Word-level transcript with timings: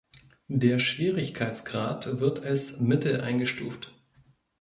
Der 0.47 0.79
Schwierigkeitsgrad 0.79 2.19
wird 2.19 2.43
als 2.43 2.79
mittel 2.79 3.21
eingestuft. 3.21 3.93